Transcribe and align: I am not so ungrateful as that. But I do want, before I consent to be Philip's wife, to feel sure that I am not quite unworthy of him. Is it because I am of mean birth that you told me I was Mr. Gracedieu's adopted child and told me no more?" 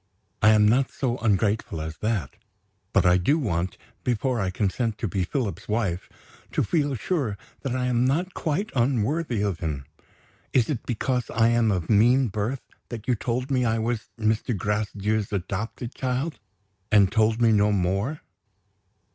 I 0.41 0.49
am 0.53 0.67
not 0.67 0.89
so 0.91 1.17
ungrateful 1.19 1.79
as 1.79 1.97
that. 1.97 2.35
But 2.91 3.05
I 3.05 3.17
do 3.19 3.37
want, 3.37 3.77
before 4.03 4.39
I 4.39 4.49
consent 4.49 4.97
to 4.97 5.07
be 5.07 5.23
Philip's 5.23 5.67
wife, 5.67 6.09
to 6.53 6.63
feel 6.63 6.95
sure 6.95 7.37
that 7.61 7.75
I 7.75 7.85
am 7.85 8.03
not 8.05 8.33
quite 8.33 8.71
unworthy 8.73 9.43
of 9.43 9.59
him. 9.59 9.85
Is 10.53 10.71
it 10.71 10.87
because 10.87 11.29
I 11.29 11.49
am 11.49 11.69
of 11.71 11.87
mean 11.87 12.29
birth 12.29 12.63
that 12.89 13.07
you 13.07 13.13
told 13.13 13.51
me 13.51 13.63
I 13.63 13.77
was 13.77 14.09
Mr. 14.19 14.57
Gracedieu's 14.57 15.31
adopted 15.31 15.93
child 15.93 16.39
and 16.91 17.11
told 17.11 17.39
me 17.39 17.51
no 17.51 17.71
more?" 17.71 18.21